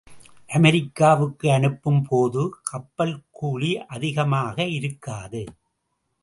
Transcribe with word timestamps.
அமெரிக்காவுக்கு 0.49 1.51
அனுப்பும் 1.51 2.01
போது 2.09 2.41
கப்பல் 2.61 3.15
கூலி 3.31 3.71
அதிகமாக 3.87 4.65
இருக்காது. 4.69 5.43